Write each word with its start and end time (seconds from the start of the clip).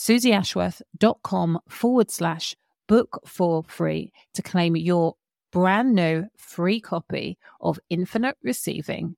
suzyashworth.com 0.00 1.58
forward 1.68 2.10
slash 2.10 2.56
book 2.88 3.20
for 3.26 3.62
free 3.64 4.10
to 4.32 4.40
claim 4.40 4.74
your 4.74 5.14
brand 5.52 5.94
new 5.94 6.24
free 6.38 6.80
copy 6.80 7.36
of 7.60 7.78
Infinite 7.90 8.36
Receiving. 8.42 9.16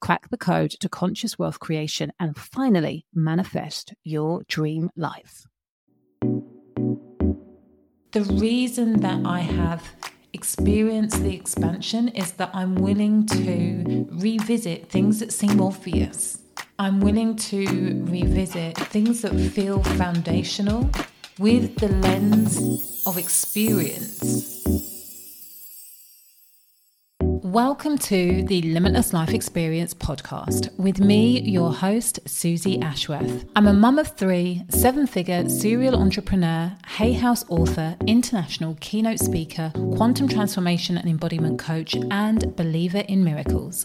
Crack 0.00 0.30
the 0.30 0.38
code 0.38 0.70
to 0.78 0.88
conscious 0.88 1.38
wealth 1.40 1.58
creation 1.58 2.12
and 2.20 2.36
finally 2.36 3.04
manifest 3.12 3.94
your 4.04 4.42
dream 4.46 4.90
life. 4.96 5.44
The 8.12 8.22
reason 8.30 9.00
that 9.00 9.26
I 9.26 9.40
have 9.40 9.82
experienced 10.32 11.22
the 11.22 11.34
expansion 11.34 12.08
is 12.08 12.32
that 12.32 12.50
I'm 12.54 12.76
willing 12.76 13.26
to 13.26 14.06
revisit 14.12 14.88
things 14.88 15.18
that 15.18 15.32
seem 15.32 15.60
obvious. 15.60 16.38
I'm 16.78 17.00
willing 17.00 17.36
to 17.36 18.04
revisit 18.04 18.76
things 18.76 19.22
that 19.22 19.34
feel 19.52 19.82
foundational 19.82 20.90
with 21.38 21.76
the 21.76 21.88
lens 21.88 23.02
of 23.06 23.18
experience 23.18 24.62
Welcome 27.52 27.98
to 27.98 28.44
the 28.44 28.62
Limitless 28.62 29.12
Life 29.12 29.34
Experience 29.34 29.92
podcast 29.92 30.74
with 30.78 31.00
me, 31.00 31.40
your 31.40 31.70
host, 31.70 32.20
Suzy 32.24 32.80
Ashworth. 32.80 33.44
I'm 33.54 33.66
a 33.66 33.74
mum 33.74 33.98
of 33.98 34.16
three, 34.16 34.62
seven 34.70 35.06
figure 35.06 35.46
serial 35.50 35.96
entrepreneur, 36.00 36.74
Hay 36.86 37.12
House 37.12 37.44
author, 37.50 37.94
international 38.06 38.78
keynote 38.80 39.18
speaker, 39.18 39.70
quantum 39.96 40.28
transformation 40.28 40.96
and 40.96 41.06
embodiment 41.06 41.58
coach, 41.58 41.94
and 42.10 42.56
believer 42.56 43.04
in 43.06 43.22
miracles. 43.22 43.84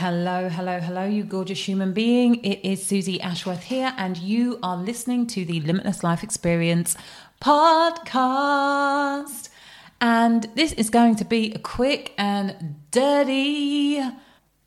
Hello, 0.00 0.48
hello, 0.48 0.80
hello, 0.80 1.04
you 1.04 1.24
gorgeous 1.24 1.68
human 1.68 1.92
being. 1.92 2.36
It 2.36 2.64
is 2.64 2.82
Suzy 2.82 3.20
Ashworth 3.20 3.64
here, 3.64 3.92
and 3.98 4.16
you 4.16 4.58
are 4.62 4.78
listening 4.78 5.26
to 5.26 5.44
the 5.44 5.60
Limitless 5.60 6.02
Life 6.02 6.22
Experience 6.22 6.96
podcast. 7.38 9.50
And 10.00 10.44
this 10.54 10.72
is 10.72 10.88
going 10.88 11.16
to 11.16 11.26
be 11.26 11.52
a 11.52 11.58
quick 11.58 12.14
and 12.16 12.76
dirty 12.90 14.02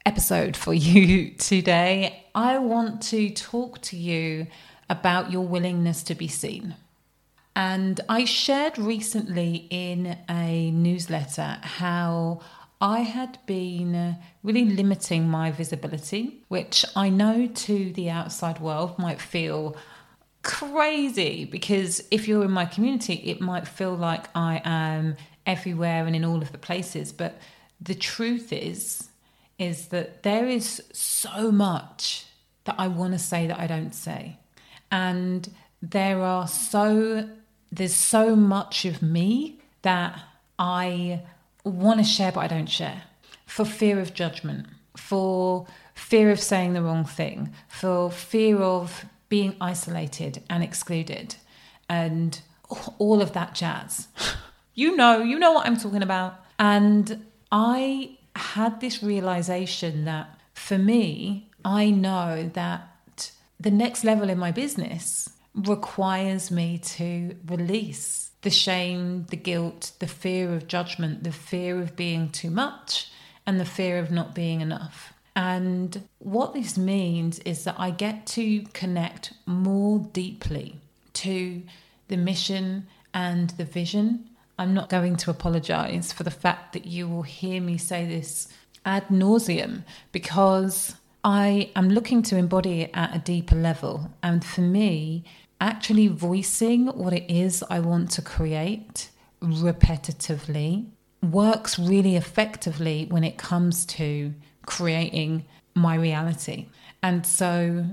episode 0.05 0.55
for 0.55 0.71
you 0.75 1.31
today. 1.31 2.27
I 2.35 2.59
want 2.59 3.01
to 3.09 3.31
talk 3.31 3.81
to 3.81 3.97
you 3.97 4.45
about 4.87 5.31
your 5.31 5.47
willingness 5.47 6.03
to 6.03 6.13
be 6.13 6.27
seen. 6.27 6.75
And 7.55 7.99
I 8.07 8.25
shared 8.25 8.77
recently 8.77 9.65
in 9.71 10.15
a 10.29 10.69
newsletter 10.69 11.57
how 11.63 12.41
I 12.83 12.99
had 12.99 13.39
been 13.45 13.95
uh, 13.95 14.15
really 14.43 14.65
limiting 14.65 15.29
my 15.29 15.51
visibility, 15.51 16.43
which 16.49 16.83
I 16.97 17.07
know 17.07 17.47
to 17.47 17.93
the 17.93 18.09
outside 18.09 18.59
world 18.59 18.99
might 18.99 19.21
feel 19.21 19.77
crazy 20.41 21.45
because 21.45 22.03
if 22.11 22.27
you're 22.27 22.43
in 22.43 22.51
my 22.51 22.65
community, 22.65 23.13
it 23.23 23.39
might 23.39 23.69
feel 23.69 23.95
like 23.95 24.25
I 24.35 24.61
am 24.65 25.15
everywhere 25.45 26.05
and 26.05 26.13
in 26.13 26.25
all 26.25 26.41
of 26.41 26.51
the 26.51 26.57
places. 26.57 27.13
But 27.13 27.39
the 27.79 27.95
truth 27.95 28.51
is, 28.51 29.07
is 29.57 29.87
that 29.87 30.23
there 30.23 30.49
is 30.49 30.83
so 30.91 31.53
much 31.53 32.25
that 32.65 32.75
I 32.77 32.89
want 32.89 33.13
to 33.13 33.19
say 33.19 33.47
that 33.47 33.59
I 33.61 33.65
don't 33.65 33.95
say. 33.95 34.39
And 34.91 35.49
there 35.81 36.19
are 36.19 36.49
so, 36.49 37.29
there's 37.71 37.95
so 37.95 38.35
much 38.35 38.83
of 38.83 39.01
me 39.01 39.61
that 39.83 40.19
I 40.59 41.21
want 41.63 41.99
to 41.99 42.05
share, 42.05 42.31
but 42.31 42.41
I 42.41 42.47
don't 42.47 42.69
share 42.69 43.03
for 43.45 43.65
fear 43.65 43.99
of 43.99 44.13
judgment, 44.13 44.65
for 44.97 45.67
fear 45.93 46.31
of 46.31 46.39
saying 46.39 46.73
the 46.73 46.81
wrong 46.81 47.05
thing, 47.05 47.53
for 47.67 48.09
fear 48.09 48.57
of 48.57 49.05
being 49.29 49.55
isolated 49.61 50.41
and 50.49 50.63
excluded, 50.63 51.35
and 51.89 52.41
all 52.97 53.21
of 53.21 53.33
that 53.33 53.53
jazz. 53.53 54.07
you 54.73 54.95
know, 54.95 55.21
you 55.21 55.37
know 55.37 55.51
what 55.51 55.67
I'm 55.67 55.77
talking 55.77 56.01
about. 56.01 56.43
And 56.57 57.25
I 57.51 58.17
had 58.35 58.79
this 58.81 59.03
realization 59.03 60.05
that 60.05 60.39
for 60.53 60.77
me, 60.77 61.49
I 61.63 61.89
know 61.89 62.49
that 62.53 63.31
the 63.59 63.71
next 63.71 64.03
level 64.03 64.29
in 64.29 64.37
my 64.37 64.51
business 64.51 65.29
requires 65.53 66.49
me 66.49 66.79
to 66.79 67.35
release 67.45 68.31
the 68.43 68.49
shame, 68.49 69.25
the 69.29 69.35
guilt, 69.35 69.93
the 69.99 70.07
fear 70.07 70.53
of 70.53 70.67
judgment, 70.67 71.23
the 71.23 71.31
fear 71.31 71.81
of 71.81 71.95
being 71.95 72.29
too 72.29 72.51
much, 72.51 73.11
and 73.45 73.59
the 73.59 73.65
fear 73.65 73.97
of 73.97 74.11
not 74.11 74.35
being 74.35 74.61
enough. 74.61 75.13
And 75.35 76.07
what 76.19 76.53
this 76.53 76.77
means 76.77 77.39
is 77.39 77.63
that 77.63 77.75
I 77.79 77.89
get 77.89 78.27
to 78.27 78.61
connect 78.73 79.33
more 79.45 79.99
deeply 79.99 80.75
to 81.13 81.63
the 82.07 82.17
mission 82.17 82.87
and 83.13 83.49
the 83.51 83.65
vision. 83.65 84.29
I'm 84.59 84.73
not 84.73 84.89
going 84.89 85.15
to 85.17 85.31
apologize 85.31 86.13
for 86.13 86.23
the 86.23 86.31
fact 86.31 86.73
that 86.73 86.85
you 86.85 87.07
will 87.07 87.23
hear 87.23 87.59
me 87.61 87.77
say 87.77 88.05
this 88.05 88.47
ad 88.85 89.07
nauseum 89.07 89.83
because 90.11 90.95
I 91.23 91.71
am 91.75 91.89
looking 91.89 92.21
to 92.23 92.37
embody 92.37 92.81
it 92.81 92.91
at 92.93 93.15
a 93.15 93.19
deeper 93.19 93.55
level. 93.55 94.11
And 94.21 94.43
for 94.43 94.61
me, 94.61 95.23
actually 95.63 96.09
voicing 96.09 96.87
what 96.87 97.13
it 97.13 97.31
is 97.33 97.63
I 97.69 97.79
want 97.79 98.11
to 98.11 98.21
create 98.21 99.09
repetitively 99.41 100.87
works 101.21 101.79
really 101.79 102.17
effectively 102.17 103.07
when 103.09 103.23
it 103.23 103.37
comes 103.37 103.85
to 103.85 104.33
creating 104.65 105.45
my 105.73 105.95
reality. 105.95 106.67
And 107.01 107.25
so 107.25 107.85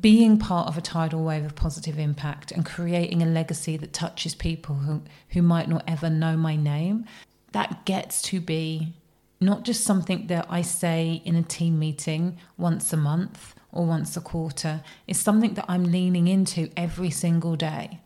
being 0.00 0.38
part 0.38 0.68
of 0.68 0.78
a 0.78 0.80
tidal 0.80 1.22
wave 1.22 1.44
of 1.44 1.54
positive 1.54 1.98
impact 1.98 2.50
and 2.50 2.64
creating 2.64 3.22
a 3.22 3.26
legacy 3.26 3.76
that 3.76 3.92
touches 3.92 4.34
people 4.34 4.76
who, 4.76 5.02
who 5.30 5.42
might 5.42 5.68
not 5.68 5.84
ever 5.86 6.08
know 6.08 6.34
my 6.34 6.56
name, 6.56 7.04
that 7.52 7.84
gets 7.84 8.22
to 8.22 8.40
be 8.40 8.94
not 9.38 9.64
just 9.64 9.84
something 9.84 10.28
that 10.28 10.46
I 10.48 10.62
say 10.62 11.20
in 11.26 11.36
a 11.36 11.42
team 11.42 11.78
meeting 11.78 12.38
once 12.56 12.90
a 12.94 12.96
month 12.96 13.54
or 13.76 13.86
once 13.86 14.16
a 14.16 14.20
quarter 14.20 14.82
is 15.06 15.18
something 15.18 15.54
that 15.54 15.66
I'm 15.68 15.84
leaning 15.84 16.28
into 16.28 16.70
every 16.76 17.10
single 17.10 17.56
day. 17.56 18.00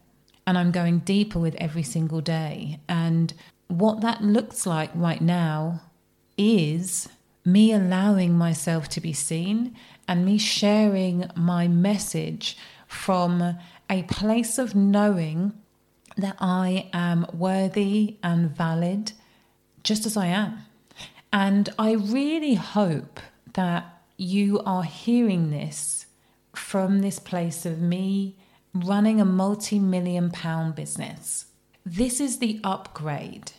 And 0.46 0.58
I'm 0.58 0.72
going 0.72 1.00
deeper 1.00 1.38
with 1.38 1.54
every 1.56 1.82
single 1.82 2.20
day. 2.20 2.80
And 2.88 3.32
what 3.68 4.00
that 4.00 4.22
looks 4.22 4.66
like 4.66 4.90
right 4.94 5.20
now 5.20 5.82
is 6.36 7.08
me 7.44 7.72
allowing 7.72 8.36
myself 8.36 8.88
to 8.88 9.00
be 9.00 9.12
seen 9.12 9.76
and 10.08 10.24
me 10.24 10.38
sharing 10.38 11.30
my 11.36 11.68
message 11.68 12.56
from 12.86 13.56
a 13.88 14.02
place 14.04 14.58
of 14.58 14.74
knowing 14.74 15.52
that 16.16 16.36
I 16.40 16.90
am 16.92 17.26
worthy 17.32 18.16
and 18.22 18.50
valid 18.50 19.12
just 19.82 20.04
as 20.04 20.16
I 20.16 20.26
am. 20.26 20.58
And 21.32 21.68
I 21.78 21.92
really 21.92 22.54
hope 22.54 23.20
that 23.54 23.99
you 24.20 24.60
are 24.66 24.82
hearing 24.82 25.50
this 25.50 26.04
from 26.54 27.00
this 27.00 27.18
place 27.18 27.64
of 27.64 27.80
me 27.80 28.36
running 28.74 29.18
a 29.18 29.24
multi 29.24 29.78
million 29.78 30.30
pound 30.30 30.74
business. 30.74 31.46
This 31.86 32.20
is 32.20 32.38
the 32.38 32.60
upgrade. 32.62 33.52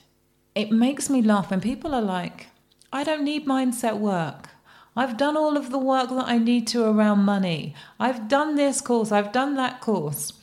It 0.54 0.72
makes 0.72 1.10
me 1.10 1.24
laugh 1.24 1.50
when 1.50 1.62
people 1.62 1.96
are 1.96 2.02
like, 2.02 2.48
I 2.94 3.04
don't 3.04 3.24
need 3.24 3.48
mindset 3.48 3.98
work. 3.98 4.50
I've 4.96 5.18
done 5.18 5.36
all 5.36 5.58
of 5.58 5.72
the 5.72 5.80
work 5.80 6.10
that 6.10 6.28
I 6.28 6.38
need 6.38 6.68
to 6.68 6.86
around 6.86 7.20
money. 7.20 7.74
I've 8.00 8.28
done 8.28 8.54
this 8.54 8.82
course, 8.82 9.12
I've 9.12 9.32
done 9.32 9.56
that 9.56 9.82
course. 9.82 10.34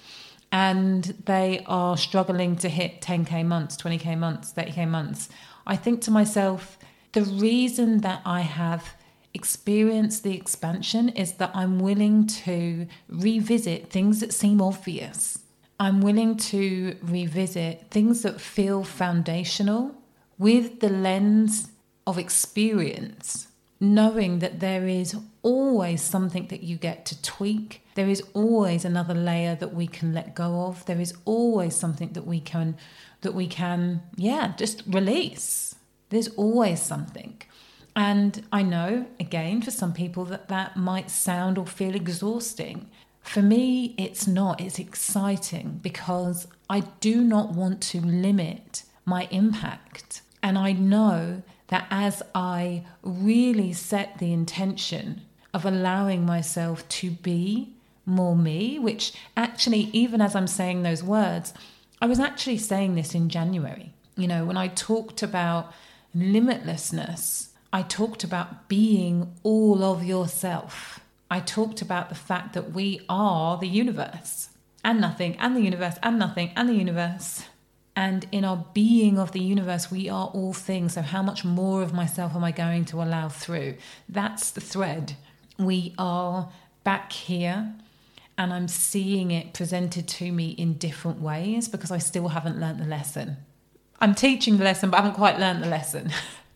And 0.50 1.04
they 1.26 1.62
are 1.66 1.96
struggling 1.96 2.56
to 2.56 2.68
hit 2.68 3.02
10K 3.02 3.46
months, 3.46 3.76
20K 3.76 4.18
months, 4.18 4.52
30K 4.52 4.88
months. 4.88 5.28
I 5.64 5.76
think 5.76 6.00
to 6.02 6.10
myself, 6.10 6.76
the 7.12 7.22
reason 7.22 8.00
that 8.00 8.20
I 8.24 8.40
have 8.40 8.94
experience 9.34 10.20
the 10.20 10.34
expansion 10.34 11.08
is 11.10 11.32
that 11.34 11.50
I'm 11.54 11.78
willing 11.78 12.26
to 12.26 12.86
revisit 13.08 13.90
things 13.90 14.20
that 14.20 14.32
seem 14.32 14.60
obvious. 14.60 15.38
I'm 15.80 16.00
willing 16.00 16.36
to 16.36 16.96
revisit 17.02 17.86
things 17.90 18.22
that 18.22 18.40
feel 18.40 18.82
foundational 18.82 19.94
with 20.38 20.80
the 20.80 20.88
lens 20.88 21.70
of 22.06 22.18
experience, 22.18 23.48
knowing 23.78 24.40
that 24.40 24.60
there 24.60 24.88
is 24.88 25.16
always 25.42 26.02
something 26.02 26.48
that 26.48 26.62
you 26.62 26.76
get 26.76 27.04
to 27.06 27.22
tweak. 27.22 27.82
There 27.94 28.08
is 28.08 28.22
always 28.34 28.84
another 28.84 29.14
layer 29.14 29.54
that 29.56 29.74
we 29.74 29.86
can 29.86 30.12
let 30.12 30.34
go 30.34 30.62
of. 30.62 30.84
There 30.86 31.00
is 31.00 31.14
always 31.24 31.76
something 31.76 32.12
that 32.12 32.26
we 32.26 32.40
can 32.40 32.76
that 33.20 33.34
we 33.34 33.48
can 33.48 34.02
yeah, 34.16 34.54
just 34.56 34.82
release. 34.86 35.74
There's 36.10 36.28
always 36.28 36.80
something. 36.80 37.42
And 37.98 38.46
I 38.52 38.62
know, 38.62 39.06
again, 39.18 39.60
for 39.60 39.72
some 39.72 39.92
people 39.92 40.24
that 40.26 40.46
that 40.46 40.76
might 40.76 41.10
sound 41.10 41.58
or 41.58 41.66
feel 41.66 41.96
exhausting. 41.96 42.88
For 43.22 43.42
me, 43.42 43.96
it's 43.98 44.24
not. 44.24 44.60
It's 44.60 44.78
exciting 44.78 45.80
because 45.82 46.46
I 46.70 46.84
do 47.00 47.24
not 47.24 47.54
want 47.54 47.80
to 47.90 48.00
limit 48.00 48.84
my 49.04 49.26
impact. 49.32 50.22
And 50.44 50.56
I 50.56 50.70
know 50.70 51.42
that 51.66 51.88
as 51.90 52.22
I 52.36 52.84
really 53.02 53.72
set 53.72 54.18
the 54.18 54.32
intention 54.32 55.22
of 55.52 55.66
allowing 55.66 56.24
myself 56.24 56.88
to 57.00 57.10
be 57.10 57.74
more 58.06 58.36
me, 58.36 58.78
which 58.78 59.12
actually, 59.36 59.90
even 59.92 60.20
as 60.20 60.36
I'm 60.36 60.46
saying 60.46 60.84
those 60.84 61.02
words, 61.02 61.52
I 62.00 62.06
was 62.06 62.20
actually 62.20 62.58
saying 62.58 62.94
this 62.94 63.12
in 63.12 63.28
January. 63.28 63.92
You 64.16 64.28
know, 64.28 64.44
when 64.44 64.56
I 64.56 64.68
talked 64.68 65.24
about 65.24 65.74
limitlessness 66.16 67.47
I 67.72 67.82
talked 67.82 68.24
about 68.24 68.68
being 68.68 69.34
all 69.42 69.84
of 69.84 70.02
yourself. 70.02 71.00
I 71.30 71.40
talked 71.40 71.82
about 71.82 72.08
the 72.08 72.14
fact 72.14 72.54
that 72.54 72.72
we 72.72 73.02
are 73.08 73.58
the 73.58 73.68
universe 73.68 74.48
and 74.84 75.00
nothing, 75.00 75.36
and 75.38 75.54
the 75.54 75.60
universe, 75.60 75.96
and 76.02 76.18
nothing, 76.18 76.50
and 76.56 76.68
the 76.68 76.74
universe. 76.74 77.44
And 77.94 78.26
in 78.30 78.44
our 78.44 78.64
being 78.72 79.18
of 79.18 79.32
the 79.32 79.40
universe, 79.40 79.90
we 79.90 80.08
are 80.08 80.28
all 80.28 80.52
things. 80.52 80.94
So, 80.94 81.02
how 81.02 81.22
much 81.22 81.44
more 81.44 81.82
of 81.82 81.92
myself 81.92 82.34
am 82.34 82.44
I 82.44 82.52
going 82.52 82.84
to 82.86 83.02
allow 83.02 83.28
through? 83.28 83.74
That's 84.08 84.50
the 84.50 84.60
thread. 84.60 85.16
We 85.58 85.94
are 85.98 86.48
back 86.84 87.12
here, 87.12 87.74
and 88.38 88.52
I'm 88.52 88.68
seeing 88.68 89.30
it 89.30 89.52
presented 89.52 90.08
to 90.08 90.32
me 90.32 90.50
in 90.50 90.74
different 90.74 91.20
ways 91.20 91.68
because 91.68 91.90
I 91.90 91.98
still 91.98 92.28
haven't 92.28 92.58
learned 92.58 92.78
the 92.78 92.86
lesson. 92.86 93.38
I'm 94.00 94.14
teaching 94.14 94.58
the 94.58 94.64
lesson, 94.64 94.90
but 94.90 94.98
I 94.98 95.02
haven't 95.02 95.16
quite 95.16 95.40
learned 95.40 95.62
the 95.62 95.68
lesson. 95.68 96.10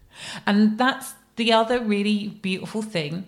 and 0.47 0.79
that's 0.79 1.15
the 1.37 1.53
other 1.53 1.83
really 1.83 2.29
beautiful 2.29 2.83
thing 2.83 3.27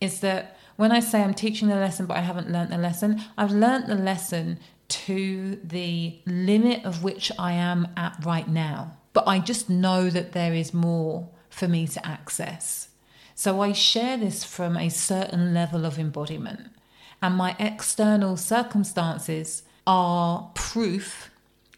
is 0.00 0.20
that 0.20 0.56
when 0.76 0.92
I 0.92 1.00
say 1.00 1.22
I'm 1.22 1.34
teaching 1.34 1.68
the 1.68 1.76
lesson, 1.76 2.06
but 2.06 2.16
I 2.16 2.20
haven't 2.20 2.50
learned 2.50 2.70
the 2.70 2.78
lesson, 2.78 3.22
I've 3.38 3.52
learned 3.52 3.86
the 3.86 3.94
lesson 3.94 4.58
to 4.88 5.58
the 5.64 6.18
limit 6.26 6.84
of 6.84 7.02
which 7.02 7.32
I 7.38 7.52
am 7.52 7.88
at 7.96 8.24
right 8.24 8.46
now. 8.46 8.96
But 9.12 9.26
I 9.26 9.38
just 9.38 9.70
know 9.70 10.10
that 10.10 10.32
there 10.32 10.52
is 10.52 10.74
more 10.74 11.28
for 11.48 11.66
me 11.66 11.86
to 11.88 12.06
access. 12.06 12.88
So 13.34 13.60
I 13.60 13.72
share 13.72 14.16
this 14.16 14.44
from 14.44 14.76
a 14.76 14.90
certain 14.90 15.54
level 15.54 15.84
of 15.86 15.98
embodiment. 15.98 16.70
And 17.22 17.34
my 17.34 17.56
external 17.58 18.36
circumstances 18.36 19.62
are 19.86 20.50
proof 20.54 21.30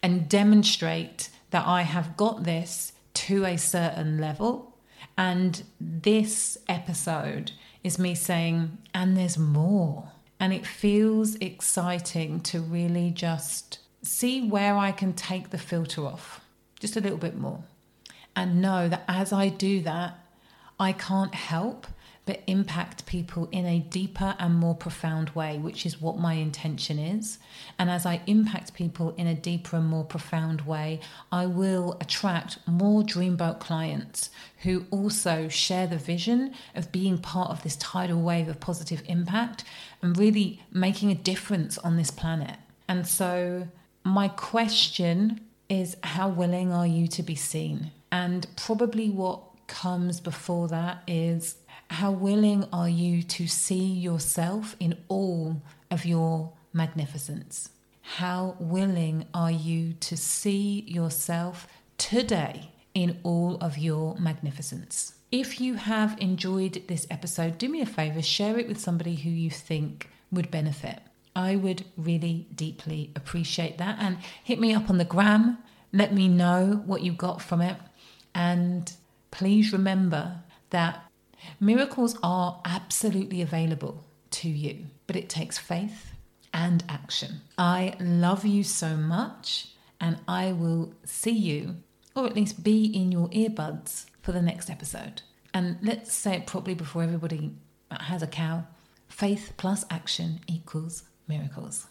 and 0.03 0.27
demonstrate 0.27 1.29
that 1.51 1.65
I 1.65 1.83
have 1.83 2.17
got 2.17 2.43
this 2.43 2.93
to 3.27 3.45
a 3.45 3.57
certain 3.57 4.17
level. 4.17 4.77
And 5.17 5.63
this 5.79 6.57
episode 6.69 7.51
is 7.83 7.99
me 7.99 8.15
saying, 8.15 8.77
and 8.93 9.17
there's 9.17 9.37
more. 9.37 10.11
And 10.39 10.53
it 10.53 10.65
feels 10.65 11.35
exciting 11.35 12.39
to 12.41 12.61
really 12.61 13.11
just 13.11 13.79
see 14.01 14.47
where 14.47 14.77
I 14.77 14.93
can 14.93 15.11
take 15.11 15.49
the 15.49 15.57
filter 15.57 16.05
off 16.05 16.39
just 16.79 16.95
a 16.95 17.01
little 17.01 17.17
bit 17.17 17.37
more. 17.37 17.63
And 18.37 18.61
know 18.61 18.87
that 18.87 19.03
as 19.09 19.33
I 19.33 19.49
do 19.49 19.81
that, 19.81 20.17
I 20.79 20.93
can't 20.93 21.35
help 21.35 21.87
but 22.29 22.43
impact 22.45 23.07
people 23.07 23.49
in 23.51 23.65
a 23.65 23.79
deeper 23.79 24.35
and 24.37 24.53
more 24.53 24.75
profound 24.75 25.31
way, 25.31 25.57
which 25.57 25.83
is 25.83 25.99
what 25.99 26.19
my 26.19 26.35
intention 26.35 26.99
is. 26.99 27.39
And 27.79 27.89
as 27.89 28.05
I 28.05 28.21
impact 28.27 28.75
people 28.75 29.15
in 29.17 29.25
a 29.25 29.33
deeper 29.33 29.77
and 29.77 29.87
more 29.87 30.03
profound 30.03 30.61
way, 30.61 30.99
I 31.31 31.47
will 31.47 31.97
attract 31.99 32.59
more 32.67 33.01
Dreamboat 33.01 33.59
clients 33.59 34.29
who 34.57 34.85
also 34.91 35.47
share 35.47 35.87
the 35.87 35.97
vision 35.97 36.53
of 36.75 36.91
being 36.91 37.17
part 37.17 37.49
of 37.49 37.63
this 37.63 37.75
tidal 37.77 38.21
wave 38.21 38.47
of 38.47 38.59
positive 38.59 39.01
impact 39.07 39.63
and 40.03 40.15
really 40.15 40.61
making 40.71 41.09
a 41.09 41.15
difference 41.15 41.79
on 41.79 41.97
this 41.97 42.11
planet. 42.11 42.57
And 42.87 43.07
so, 43.07 43.69
my 44.03 44.27
question 44.27 45.39
is 45.67 45.97
how 46.03 46.29
willing 46.29 46.71
are 46.71 46.85
you 46.85 47.07
to 47.07 47.23
be 47.23 47.33
seen? 47.33 47.89
And 48.11 48.45
probably 48.55 49.09
what 49.09 49.41
comes 49.65 50.19
before 50.19 50.67
that 50.67 51.01
is 51.07 51.55
how 51.89 52.11
willing 52.11 52.65
are 52.71 52.89
you 52.89 53.23
to 53.23 53.47
see 53.47 53.85
yourself 53.85 54.75
in 54.79 54.95
all 55.07 55.61
of 55.89 56.05
your 56.05 56.53
magnificence? 56.71 57.69
How 58.01 58.55
willing 58.59 59.25
are 59.33 59.51
you 59.51 59.93
to 59.93 60.15
see 60.15 60.81
yourself 60.87 61.67
today 61.97 62.71
in 62.93 63.19
all 63.23 63.57
of 63.59 63.77
your 63.77 64.15
magnificence? 64.17 65.15
If 65.31 65.59
you 65.59 65.75
have 65.75 66.17
enjoyed 66.19 66.83
this 66.87 67.05
episode, 67.09 67.57
do 67.57 67.69
me 67.69 67.81
a 67.81 67.85
favor, 67.85 68.21
share 68.21 68.57
it 68.57 68.67
with 68.67 68.79
somebody 68.79 69.15
who 69.15 69.29
you 69.29 69.49
think 69.49 70.09
would 70.31 70.49
benefit. 70.49 70.99
I 71.35 71.55
would 71.55 71.85
really 71.97 72.47
deeply 72.53 73.11
appreciate 73.15 73.77
that. 73.79 73.97
And 73.99 74.17
hit 74.43 74.59
me 74.59 74.73
up 74.73 74.89
on 74.89 74.97
the 74.97 75.05
gram. 75.05 75.57
Let 75.91 76.13
me 76.13 76.27
know 76.27 76.83
what 76.85 77.01
you 77.01 77.13
got 77.13 77.41
from 77.41 77.61
it. 77.61 77.77
And 78.33 78.91
please 79.31 79.71
remember 79.73 80.41
that 80.69 81.08
Miracles 81.59 82.17
are 82.23 82.61
absolutely 82.65 83.41
available 83.41 84.05
to 84.31 84.49
you, 84.49 84.87
but 85.07 85.15
it 85.15 85.29
takes 85.29 85.57
faith 85.57 86.13
and 86.53 86.83
action. 86.89 87.41
I 87.57 87.95
love 87.99 88.45
you 88.45 88.63
so 88.63 88.95
much, 88.95 89.69
and 89.99 90.19
I 90.27 90.51
will 90.51 90.93
see 91.05 91.31
you, 91.31 91.77
or 92.15 92.25
at 92.25 92.35
least 92.35 92.63
be 92.63 92.85
in 92.85 93.11
your 93.11 93.29
earbuds 93.29 94.05
for 94.21 94.31
the 94.31 94.41
next 94.41 94.69
episode. 94.69 95.21
And 95.53 95.77
let's 95.81 96.13
say 96.13 96.35
it 96.35 96.47
properly 96.47 96.75
before 96.75 97.03
everybody 97.03 97.55
has 97.91 98.21
a 98.21 98.27
cow 98.27 98.65
faith 99.07 99.53
plus 99.57 99.83
action 99.89 100.39
equals 100.47 101.03
miracles. 101.27 101.87